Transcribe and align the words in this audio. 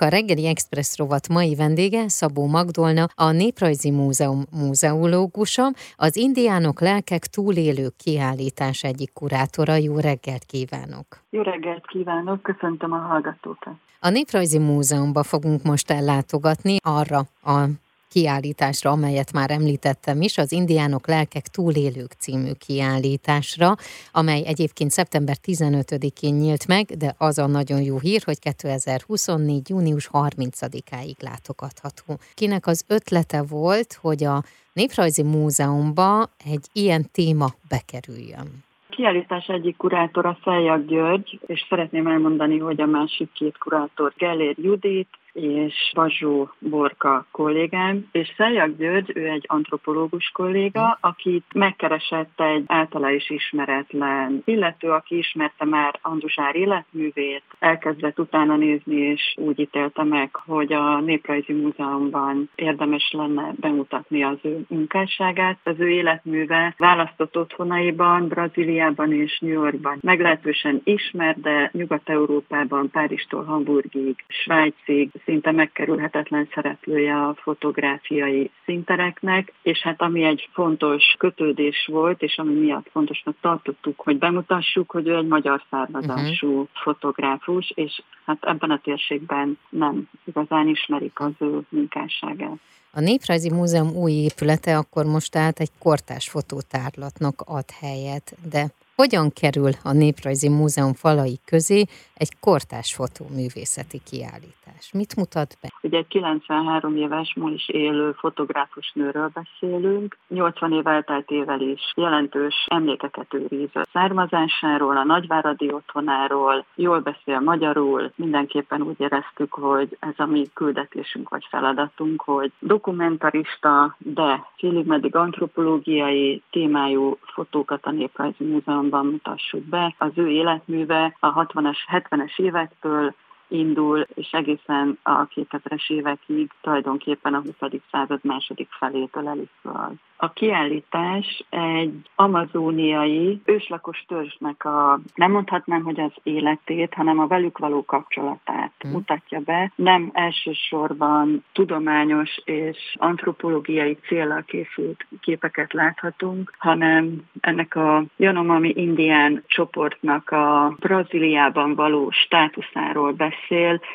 A 0.00 0.08
reggeli 0.08 0.46
Express 0.46 0.96
rovat 0.96 1.28
mai 1.28 1.54
vendége 1.54 2.08
Szabó 2.08 2.46
Magdolna, 2.46 3.06
a 3.14 3.30
Néprajzi 3.30 3.90
Múzeum 3.90 4.44
múzeológusa, 4.50 5.70
az 5.96 6.16
Indiánok 6.16 6.80
lelkek 6.80 7.26
túlélők 7.26 7.96
kiállítás 7.96 8.82
egyik 8.82 9.12
kurátora. 9.12 9.74
Jó 9.74 9.98
reggelt 9.98 10.44
kívánok! 10.44 11.06
Jó 11.30 11.42
reggelt 11.42 11.86
kívánok, 11.86 12.42
köszöntöm 12.42 12.92
a 12.92 12.96
hallgatókat! 12.96 13.74
A 14.00 14.08
Néprajzi 14.08 14.58
Múzeumban 14.58 15.22
fogunk 15.22 15.62
most 15.62 15.90
ellátogatni 15.90 16.76
arra 16.82 17.18
a 17.42 17.64
kiállításra, 18.08 18.90
amelyet 18.90 19.32
már 19.32 19.50
említettem 19.50 20.20
is, 20.20 20.38
az 20.38 20.52
Indiánok 20.52 21.06
Lelkek 21.06 21.46
Túlélők 21.46 22.12
című 22.12 22.50
kiállításra, 22.66 23.74
amely 24.12 24.42
egyébként 24.46 24.90
szeptember 24.90 25.36
15-én 25.46 26.34
nyílt 26.34 26.66
meg, 26.66 26.86
de 26.86 27.14
az 27.18 27.38
a 27.38 27.46
nagyon 27.46 27.82
jó 27.82 27.98
hír, 27.98 28.22
hogy 28.24 28.38
2024. 28.38 29.68
június 29.68 30.08
30-áig 30.12 31.22
látogatható. 31.22 32.18
Kinek 32.34 32.66
az 32.66 32.84
ötlete 32.86 33.42
volt, 33.42 33.98
hogy 34.00 34.24
a 34.24 34.42
Néprajzi 34.72 35.22
Múzeumba 35.22 36.30
egy 36.44 36.66
ilyen 36.72 37.10
téma 37.12 37.46
bekerüljön? 37.68 38.66
kiállítás 38.98 39.46
egyik 39.46 39.76
kurátora 39.76 40.38
Feljak 40.42 40.86
György, 40.86 41.38
és 41.46 41.66
szeretném 41.68 42.06
elmondani, 42.06 42.58
hogy 42.58 42.80
a 42.80 42.86
másik 42.86 43.32
két 43.32 43.58
kurátor 43.58 44.12
Gellér 44.16 44.54
Judit, 44.58 45.08
és 45.32 45.92
Bazsó 45.94 46.50
Borka 46.58 47.26
kollégám, 47.30 48.08
és 48.12 48.32
Szeljak 48.36 48.76
György, 48.76 49.12
ő 49.14 49.28
egy 49.28 49.44
antropológus 49.46 50.30
kolléga, 50.34 50.98
akit 51.00 51.44
megkeresett 51.54 52.40
egy 52.40 52.64
általa 52.66 53.10
is 53.10 53.30
ismeretlen 53.30 54.42
illető, 54.44 54.90
aki 54.90 55.16
ismerte 55.18 55.64
már 55.64 55.98
Anduzsár 56.02 56.56
életművét, 56.56 57.42
elkezdett 57.58 58.18
utána 58.18 58.56
nézni, 58.56 58.96
és 58.96 59.34
úgy 59.36 59.60
ítélte 59.60 60.04
meg, 60.04 60.34
hogy 60.34 60.72
a 60.72 61.00
Néprajzi 61.00 61.52
Múzeumban 61.52 62.50
érdemes 62.54 63.10
lenne 63.12 63.52
bemutatni 63.56 64.22
az 64.22 64.38
ő 64.42 64.64
munkásságát. 64.68 65.58
Az 65.62 65.74
ő 65.78 65.90
életműve 65.90 66.74
választott 66.78 67.36
otthonaiban, 67.36 68.28
Brazíliában 68.28 69.12
és 69.12 69.38
New 69.38 69.52
Yorkban 69.52 69.98
meglehetősen 70.00 70.80
ismert, 70.84 71.40
de 71.40 71.70
Nyugat-Európában, 71.72 72.90
Páristól 72.90 73.44
Hamburgig, 73.44 74.24
Svájcig, 74.28 75.10
szinte 75.24 75.52
megkerülhetetlen 75.52 76.48
szereplője 76.54 77.14
a 77.14 77.34
fotográfiai 77.34 78.50
szintereknek, 78.64 79.52
és 79.62 79.78
hát 79.78 80.00
ami 80.00 80.24
egy 80.24 80.48
fontos 80.52 81.14
kötődés 81.18 81.88
volt, 81.92 82.22
és 82.22 82.38
ami 82.38 82.54
miatt 82.54 82.88
fontosnak 82.92 83.36
tartottuk, 83.40 84.00
hogy 84.00 84.18
bemutassuk, 84.18 84.90
hogy 84.90 85.06
ő 85.06 85.16
egy 85.16 85.26
magyar 85.26 85.62
származású 85.70 86.48
uh-huh. 86.48 86.68
fotográfus, 86.72 87.72
és 87.74 88.02
hát 88.26 88.44
ebben 88.44 88.70
a 88.70 88.80
térségben 88.80 89.58
nem 89.68 90.08
igazán 90.24 90.68
ismerik 90.68 91.20
az 91.20 91.32
ő 91.38 91.60
munkásságát. 91.68 92.58
A 92.90 93.00
Néprajzi 93.00 93.50
Múzeum 93.50 93.96
új 93.96 94.12
épülete 94.12 94.76
akkor 94.76 95.04
most 95.04 95.32
tehát 95.32 95.58
egy 95.60 95.70
kortás 95.78 96.28
fotótárlatnak 96.28 97.42
ad 97.46 97.70
helyet, 97.80 98.36
de 98.50 98.66
hogyan 98.94 99.30
kerül 99.32 99.70
a 99.82 99.92
Néprajzi 99.92 100.48
Múzeum 100.48 100.94
falai 100.94 101.38
közé 101.44 101.84
egy 102.18 102.38
kortás 102.40 102.94
fotóművészeti 102.94 104.00
kiállítás? 104.10 104.92
Mit 104.92 105.16
mutat 105.16 105.56
be? 105.60 105.68
Ugye 105.82 105.98
egy 105.98 106.06
93 106.06 106.96
éves, 106.96 107.34
ma 107.36 107.50
is 107.50 107.68
élő 107.68 108.12
fotográfus 108.12 108.92
nőről 108.94 109.30
beszélünk. 109.34 110.16
80 110.28 110.72
év 110.72 110.86
elteltével 110.86 111.60
is 111.60 111.80
jelentős 111.94 112.54
emlékeket 112.66 113.34
őriz 113.34 113.70
a 113.72 113.86
származásáról, 113.92 114.96
a 114.96 115.04
nagyváradi 115.04 115.72
otthonáról, 115.72 116.64
jól 116.74 117.00
beszél 117.00 117.40
magyarul. 117.40 118.12
Mindenképpen 118.14 118.82
úgy 118.82 119.00
éreztük, 119.00 119.52
hogy 119.52 119.96
ez 120.00 120.14
a 120.16 120.26
mi 120.26 120.46
küldetésünk 120.54 121.28
vagy 121.28 121.46
feladatunk, 121.50 122.22
hogy 122.22 122.52
dokumentarista, 122.58 123.96
de 123.98 124.46
félig 124.56 124.86
meddig 124.86 125.14
antropológiai 125.14 126.42
témájú 126.50 127.18
fotókat 127.22 127.84
a 127.84 127.90
Néprajzi 127.90 128.44
Múzeum 128.44 128.78
Múzeumban 128.78 129.06
mutassuk 129.06 129.62
be. 129.62 129.94
Az 129.98 130.10
ő 130.14 130.28
életműve 130.28 131.16
a 131.20 131.32
60-as, 131.32 131.76
70-es 132.10 132.38
évektől 132.38 133.14
indul, 133.48 134.06
és 134.14 134.30
egészen 134.30 134.98
a 135.02 135.26
2000-es 135.26 135.90
évekig 135.90 136.50
tulajdonképpen 136.60 137.34
a 137.34 137.40
20. 137.40 137.80
század 137.90 138.20
második 138.22 138.68
felétől 138.70 139.28
elég 139.28 139.48
föl. 139.60 139.98
A 140.20 140.32
kiállítás 140.32 141.44
egy 141.50 142.10
amazóniai 142.14 143.40
őslakos 143.44 144.04
törzsnek 144.08 144.64
a, 144.64 145.00
nem 145.14 145.30
mondhatnám, 145.30 145.82
hogy 145.82 146.00
az 146.00 146.12
életét, 146.22 146.94
hanem 146.94 147.18
a 147.18 147.26
velük 147.26 147.58
való 147.58 147.84
kapcsolatát 147.84 148.72
hmm. 148.78 148.90
mutatja 148.90 149.40
be. 149.40 149.72
Nem 149.74 150.10
elsősorban 150.12 151.44
tudományos 151.52 152.40
és 152.44 152.94
antropológiai 152.94 153.98
célra 154.06 154.40
készült 154.40 155.06
képeket 155.20 155.72
láthatunk, 155.72 156.52
hanem 156.58 157.22
ennek 157.40 157.74
a 157.74 158.04
Yanomami 158.16 158.72
indián 158.76 159.44
csoportnak 159.46 160.30
a 160.30 160.74
Brazíliában 160.78 161.74
való 161.74 162.10
státuszáról 162.10 163.12
beszél, 163.12 163.37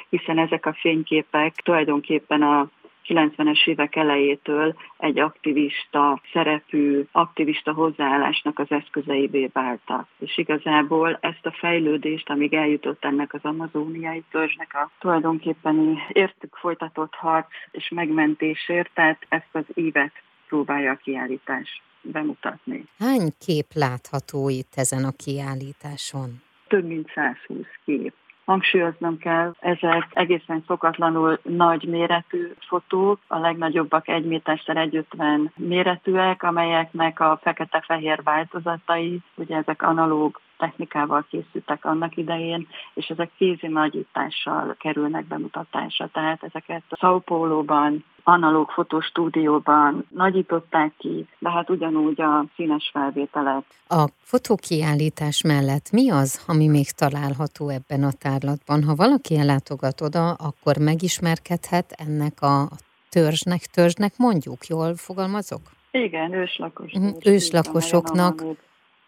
hiszen 0.09 0.37
ezek 0.37 0.65
a 0.65 0.73
fényképek 0.73 1.55
tulajdonképpen 1.55 2.41
a 2.41 2.69
90-es 3.07 3.67
évek 3.67 3.95
elejétől 3.95 4.75
egy 4.97 5.19
aktivista 5.19 6.21
szerepű, 6.33 7.03
aktivista 7.11 7.73
hozzáállásnak 7.73 8.59
az 8.59 8.65
eszközeivé 8.69 9.49
váltak. 9.53 10.07
És 10.19 10.37
igazából 10.37 11.17
ezt 11.21 11.45
a 11.45 11.51
fejlődést, 11.51 12.29
amíg 12.29 12.53
eljutott 12.53 13.05
ennek 13.05 13.33
az 13.33 13.43
amazóniai 13.43 14.23
törzsnek 14.31 14.73
a 14.73 14.91
tulajdonképpen 14.99 15.97
értük 16.11 16.55
folytatott 16.55 17.13
harc 17.13 17.47
és 17.71 17.89
megmentésért, 17.89 18.89
tehát 18.93 19.25
ezt 19.29 19.49
az 19.51 19.65
évet 19.73 20.13
próbálja 20.47 20.91
a 20.91 20.95
kiállítás 20.95 21.81
bemutatni. 22.01 22.85
Hány 22.99 23.29
kép 23.45 23.65
látható 23.73 24.49
itt 24.49 24.73
ezen 24.75 25.03
a 25.03 25.11
kiállításon? 25.11 26.41
Több 26.67 26.85
mint 26.87 27.11
120 27.15 27.65
kép 27.85 28.13
hangsúlyoznom 28.45 29.17
kell, 29.17 29.53
ezek 29.59 30.07
egészen 30.13 30.63
szokatlanul 30.67 31.39
nagy 31.43 31.83
méretű 31.83 32.53
fotók, 32.59 33.19
a 33.27 33.37
legnagyobbak 33.37 34.07
1 34.07 34.25
méterszer 34.25 34.75
150 34.75 35.51
méretűek, 35.55 36.43
amelyeknek 36.43 37.19
a 37.19 37.39
fekete-fehér 37.41 38.23
változatai, 38.23 39.19
ugye 39.35 39.55
ezek 39.55 39.81
analóg 39.81 40.39
technikával 40.57 41.25
készültek 41.29 41.85
annak 41.85 42.17
idején, 42.17 42.67
és 42.93 43.07
ezek 43.07 43.31
kézi 43.37 43.67
nagyítással 43.67 44.75
kerülnek 44.79 45.25
bemutatásra. 45.25 46.07
Tehát 46.07 46.43
ezeket 46.43 46.83
Sao 46.99 47.19
Paulo-ban, 47.19 48.03
analóg 48.23 48.69
fotostúdióban 48.69 50.05
nagyították 50.09 50.93
ki, 50.97 51.27
de 51.39 51.49
hát 51.49 51.69
ugyanúgy 51.69 52.21
a 52.21 52.45
színes 52.55 52.89
felvételek. 52.93 53.63
A 53.87 54.05
fotókiállítás 54.21 55.41
mellett 55.41 55.91
mi 55.91 56.11
az, 56.11 56.43
ami 56.47 56.67
még 56.67 56.91
található 56.91 57.69
ebben 57.69 58.03
a 58.03 58.11
tárlatban? 58.11 58.83
Ha 58.83 58.95
valaki 58.95 59.37
ellátogat 59.37 60.01
oda, 60.01 60.31
akkor 60.31 60.77
megismerkedhet 60.77 61.91
ennek 61.91 62.41
a 62.41 62.67
törzsnek, 63.09 63.61
törzsnek 63.61 64.13
mondjuk, 64.17 64.65
jól 64.65 64.95
fogalmazok? 64.95 65.61
Igen, 65.91 66.33
őslakos. 66.33 66.91
Uh-huh. 66.91 67.17
Őslakosoknak 67.25 68.43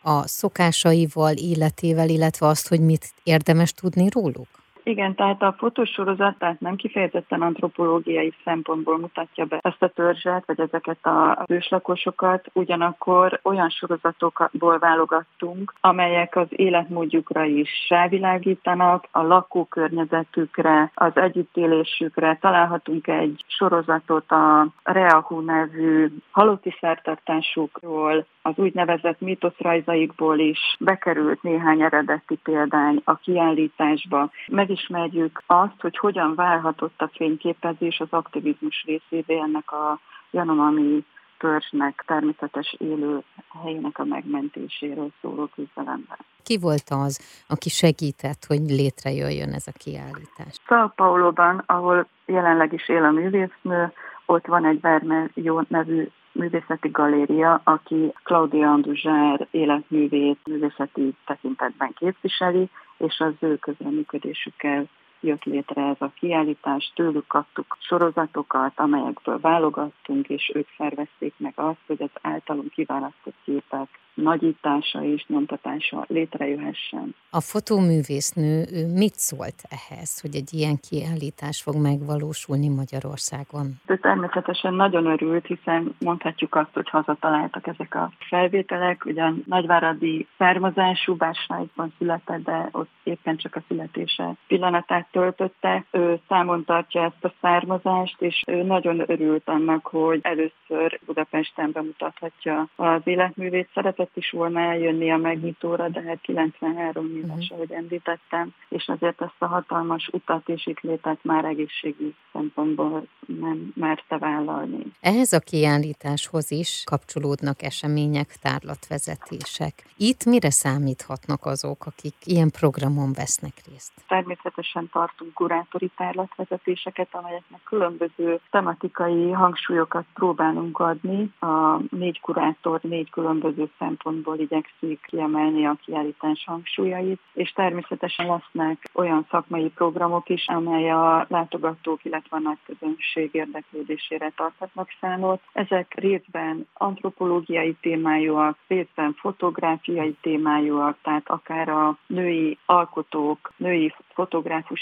a 0.01 0.27
szokásaival, 0.27 1.33
életével, 1.33 2.09
illetve 2.09 2.47
azt, 2.47 2.67
hogy 2.67 2.79
mit 2.79 3.13
érdemes 3.23 3.71
tudni 3.73 4.09
róluk? 4.09 4.47
Igen, 4.87 5.15
tehát 5.15 5.41
a 5.41 5.55
fotósorozat 5.57 6.37
tehát 6.37 6.59
nem 6.59 6.75
kifejezetten 6.75 7.41
antropológiai 7.41 8.33
szempontból 8.43 8.97
mutatja 8.97 9.45
be 9.45 9.59
ezt 9.61 9.83
a 9.83 9.87
törzset, 9.87 10.43
vagy 10.45 10.59
ezeket 10.59 10.97
az 11.01 11.45
őslakosokat, 11.47 12.49
ugyanakkor 12.53 13.39
olyan 13.43 13.69
sorozatokból 13.69 14.79
válogattunk, 14.79 15.73
amelyek 15.81 16.35
az 16.35 16.47
életmódjukra 16.49 17.43
is 17.43 17.69
rávilágítanak, 17.89 19.07
a 19.11 19.21
lakókörnyezetükre, 19.21 20.91
az 20.93 21.11
együttélésükre. 21.17 22.37
Találhatunk 22.41 23.07
egy 23.07 23.43
sorozatot 23.47 24.31
a 24.31 24.67
Reahu 24.83 25.39
nevű 25.39 26.07
halotti 26.31 26.75
szertartásukról, 26.79 28.25
az 28.45 28.53
úgynevezett 28.55 29.19
mítoszrajzaikból 29.19 30.39
is 30.39 30.75
bekerült 30.79 31.43
néhány 31.43 31.81
eredeti 31.81 32.35
példány 32.43 33.01
a 33.03 33.15
kiállításba. 33.15 34.29
Megismerjük 34.75 35.43
azt, 35.45 35.81
hogy 35.81 35.97
hogyan 35.97 36.35
válhatott 36.35 37.01
a 37.01 37.09
fényképezés 37.13 37.99
az 37.99 38.07
aktivizmus 38.09 38.83
részévé 38.85 39.39
ennek 39.39 39.71
a 39.71 39.99
Yanomami 40.31 41.05
törzsnek 41.37 42.03
természetes 42.07 42.75
élő 42.77 43.23
helyének 43.63 43.99
a 43.99 44.03
megmentéséről 44.03 45.11
szóló 45.21 45.49
küzdelemben. 45.55 46.17
Ki 46.43 46.57
volt 46.57 46.89
az, 46.89 47.43
aki 47.47 47.69
segített, 47.69 48.45
hogy 48.47 48.59
létrejöjjön 48.59 49.53
ez 49.53 49.67
a 49.67 49.77
kiállítás? 49.77 50.55
São 50.67 50.89
Paulo-ban, 50.95 51.63
ahol 51.65 52.07
jelenleg 52.25 52.73
is 52.73 52.89
él 52.89 53.03
a 53.03 53.11
művésznő, 53.11 53.93
ott 54.25 54.45
van 54.45 54.65
egy 54.65 54.81
Vermelho 54.81 55.61
nevű 55.67 56.07
művészeti 56.31 56.89
galéria, 56.89 57.61
aki 57.63 58.13
Claudia 58.23 58.71
Anduzsár 58.71 59.47
életművét 59.51 60.39
művészeti 60.45 61.15
tekintetben 61.25 61.93
képviseli, 61.93 62.69
és 62.97 63.19
az 63.19 63.33
ő 63.39 63.57
közreműködésükkel 63.57 64.85
jött 65.19 65.43
létre 65.43 65.81
ez 65.81 65.95
a 65.99 66.11
kiállítás, 66.19 66.91
tőlük 66.95 67.27
kaptuk 67.27 67.77
sorozatokat, 67.79 68.71
amelyekből 68.75 69.39
válogattunk, 69.39 70.27
és 70.27 70.51
ők 70.53 70.67
szervezték 70.77 71.33
meg 71.37 71.53
azt, 71.55 71.83
hogy 71.87 72.01
az 72.01 72.09
általunk 72.21 72.69
kiválasztott 72.69 73.35
képek 73.45 73.87
nagyítása 74.15 75.03
és 75.03 75.25
nyomtatása 75.27 76.05
létrejöhessen. 76.07 77.15
A 77.29 77.41
fotóművésznő 77.41 78.65
ő 78.71 78.87
mit 78.93 79.15
szólt 79.15 79.63
ehhez, 79.69 80.21
hogy 80.21 80.35
egy 80.35 80.53
ilyen 80.53 80.77
kiállítás 80.89 81.61
fog 81.61 81.75
megvalósulni 81.81 82.69
Magyarországon? 82.69 83.65
Ő 83.85 83.97
természetesen 83.97 84.73
nagyon 84.73 85.05
örült, 85.05 85.45
hiszen 85.45 85.95
mondhatjuk 85.99 86.55
azt, 86.55 86.73
hogy 86.73 86.89
hazataláltak 86.89 87.67
ezek 87.67 87.95
a 87.95 88.11
felvételek. 88.19 89.05
Ugyan 89.05 89.43
nagyváradi 89.45 90.27
származású, 90.37 91.15
bár 91.15 91.35
Svájcban 91.35 91.93
született, 91.97 92.43
de 92.43 92.69
ott 92.71 92.89
éppen 93.03 93.37
csak 93.37 93.55
a 93.55 93.63
születése 93.67 94.35
pillanatát 94.47 95.04
töltötte. 95.11 95.85
Ő 95.91 96.19
számon 96.27 96.65
tartja 96.65 97.03
ezt 97.03 97.25
a 97.25 97.33
származást, 97.41 98.21
és 98.21 98.43
ő 98.47 98.63
nagyon 98.63 99.03
örült 99.07 99.49
annak, 99.49 99.85
hogy 99.85 100.19
először 100.21 100.99
Budapesten 101.05 101.71
bemutathatja 101.71 102.67
az 102.75 103.01
életművét. 103.03 103.69
Szeretett 103.73 104.05
szeretett 104.05 104.17
is 104.17 104.29
volna 104.29 104.59
eljönni 104.59 105.11
a 105.11 105.17
megnyitóra, 105.17 105.89
de 105.89 106.01
hát 106.01 106.21
93 106.21 107.15
éves, 107.15 107.29
uh-huh. 107.29 107.51
ahogy 107.51 107.71
említettem, 107.71 108.53
és 108.69 108.87
azért 108.87 109.21
ezt 109.21 109.35
a 109.37 109.45
hatalmas 109.45 110.09
utat 110.11 110.49
és 110.49 110.67
itt 110.67 110.79
létet 110.79 111.19
már 111.23 111.45
egészségügyi 111.45 112.15
szempontból 112.33 113.07
nem 113.25 113.71
merte 113.75 114.17
vállalni. 114.17 114.85
Ehhez 115.01 115.33
a 115.33 115.39
kiállításhoz 115.39 116.51
is 116.51 116.83
kapcsolódnak 116.85 117.61
események, 117.61 118.27
tárlatvezetések. 118.41 119.73
Itt 119.97 120.25
mire 120.25 120.49
számíthatnak 120.49 121.45
azok, 121.45 121.85
akik 121.85 122.15
ilyen 122.23 122.51
programon 122.59 123.13
vesznek 123.13 123.53
részt? 123.69 123.93
Természetesen 124.07 124.89
tartunk 124.95 125.33
kurátori 125.33 125.91
tárlatvezetéseket, 125.97 127.07
amelyeknek 127.11 127.63
különböző 127.63 128.39
tematikai 128.49 129.31
hangsúlyokat 129.31 130.05
próbálunk 130.13 130.79
adni. 130.79 131.31
A 131.39 131.79
négy 131.89 132.19
kurátor 132.21 132.79
négy 132.81 133.09
különböző 133.09 133.69
szem 133.77 133.95
szempontból 133.95 134.39
igyekszik 134.39 134.99
kiemelni 135.07 135.65
a 135.65 135.77
kiállítás 135.85 136.43
hangsúlyait, 136.45 137.19
és 137.33 137.51
természetesen 137.51 138.25
lesznek 138.25 138.89
olyan 138.93 139.25
szakmai 139.29 139.69
programok 139.69 140.29
is, 140.29 140.47
amely 140.47 140.91
a 140.91 141.25
látogatók, 141.29 142.05
illetve 142.05 142.37
a 142.37 142.39
nagy 142.39 142.57
közönség 142.65 143.29
érdeklődésére 143.33 144.31
tarthatnak 144.35 144.89
számot. 144.99 145.41
Ezek 145.53 145.93
részben 145.93 146.67
antropológiai 146.73 147.75
témájúak, 147.81 148.57
részben 148.67 149.13
fotográfiai 149.13 150.15
témájúak, 150.21 150.97
tehát 151.01 151.29
akár 151.29 151.69
a 151.69 151.97
női 152.07 152.57
alkotók, 152.65 153.51
női 153.57 153.93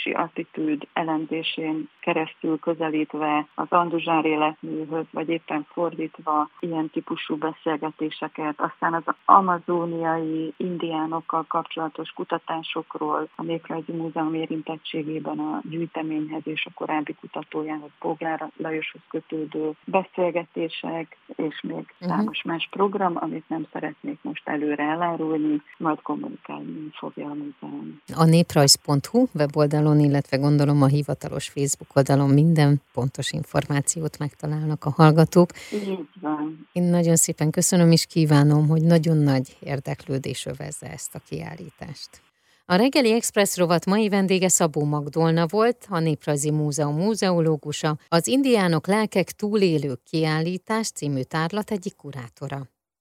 fotográfusi 0.04 0.12
attitűd 0.12 0.88
elemzésén 0.94 1.90
keresztül 2.00 2.60
közelítve 2.60 3.48
az 3.56 3.68
Anduzsár 3.70 4.26
életműhöz, 4.26 5.06
vagy 5.12 5.30
éppen 5.30 5.66
fordítva 5.72 6.50
ilyen 6.60 6.90
típusú 6.90 7.36
beszélgetéseket, 7.36 8.56
aztán 8.58 8.94
az 8.94 9.14
amazóniai 9.26 10.54
indiánokkal 10.58 11.46
kapcsolatos 11.48 12.10
kutatásokról, 12.10 13.28
a 13.36 13.44
Néprajzi 13.44 13.92
Múzeum 13.92 14.34
érintettségében 14.34 15.40
a 15.40 15.62
gyűjteményhez 15.70 16.42
és 16.44 16.66
a 16.66 16.74
korábbi 16.74 17.14
kutatójához, 17.14 17.90
Boglár 18.00 18.52
Lajoshoz 18.58 19.02
kötődő 19.10 19.72
beszélgetések, 19.86 21.18
és 21.36 21.62
még 21.62 21.76
uh-huh. 21.76 22.10
számos 22.10 22.42
más 22.44 22.68
program, 22.72 23.18
amit 23.20 23.50
nem 23.50 23.68
szeretnék 23.72 24.20
most 24.22 24.48
előre 24.48 24.84
elárulni, 24.84 25.62
majd 25.78 26.02
kommunikálni 26.02 26.90
fogja 26.94 27.26
a 27.26 27.34
múzeum. 27.34 28.02
A 28.16 28.26
néprajz.hu 28.26 29.26
weboldalon, 29.34 29.93
illetve 30.00 30.38
gondolom 30.38 30.82
a 30.82 30.88
hivatalos 30.88 31.48
Facebook 31.48 31.96
oldalon 31.96 32.30
minden 32.30 32.82
pontos 32.94 33.32
információt 33.32 34.18
megtalálnak 34.18 34.86
a 34.86 34.90
hallgatók. 34.90 35.50
Én 36.72 36.84
nagyon 36.84 37.16
szépen 37.16 37.50
köszönöm, 37.50 37.92
és 37.92 38.06
kívánom, 38.06 38.68
hogy 38.68 38.82
nagyon 38.82 39.18
nagy 39.18 39.58
érdeklődés 39.60 40.46
övezze 40.46 40.92
ezt 40.92 41.16
a 41.16 41.22
kiállítást. 41.30 42.10
A 42.66 42.76
reggeli 42.76 43.12
Express 43.12 43.58
rovat 43.58 43.86
mai 43.86 44.10
vendége 44.10 44.48
Szabó 44.48 44.84
Magdolna 44.84 45.46
volt, 45.48 45.86
a 45.90 46.00
Néprajzi 46.00 46.52
Múzeum 46.52 46.96
múzeológusa, 46.96 47.98
az 48.08 48.28
Indiánok 48.28 48.88
lelkek 48.88 49.32
túlélők 49.32 50.04
kiállítás 50.04 50.90
című 50.90 51.22
tárlat 51.22 51.72
egyik 51.72 51.96
kurátora. 51.96 52.73